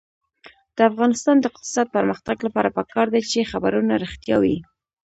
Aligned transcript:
د 0.75 0.77
افغانستان 0.89 1.35
د 1.39 1.45
اقتصادي 1.51 1.91
پرمختګ 1.95 2.37
لپاره 2.47 2.73
پکار 2.77 3.07
ده 3.13 3.19
چې 3.31 3.49
خبرونه 3.51 3.93
رښتیا 4.03 4.35
وي. 4.43 4.57